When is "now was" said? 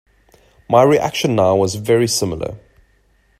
1.35-1.75